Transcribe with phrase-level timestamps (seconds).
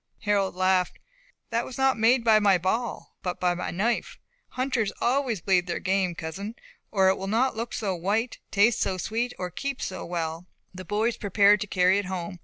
[0.21, 0.97] Harold laughed.
[1.51, 4.17] "That was not made by my ball, but by my knife.
[4.49, 6.55] Hunters always bleed their game, cousin,
[6.89, 10.85] or it will not look so white, taste so sweet, nor keep so well." The
[10.85, 12.39] boys prepared to carry it home.